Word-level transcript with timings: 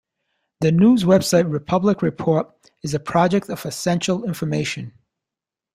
The 0.61 0.71
news 0.71 1.03
website 1.03 1.47
Republic 1.53 2.01
Report 2.01 2.47
is 2.81 2.95
a 2.95 2.99
project 2.99 3.49
of 3.51 3.67
Essential 3.67 4.23
Information. 4.23 4.93